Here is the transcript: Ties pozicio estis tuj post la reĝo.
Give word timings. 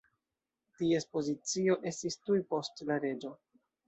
Ties 0.77 1.03
pozicio 1.17 1.75
estis 1.91 2.17
tuj 2.29 2.39
post 2.55 2.81
la 2.89 2.97
reĝo. 3.05 3.33